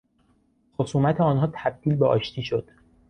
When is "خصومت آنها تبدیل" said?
0.77-1.95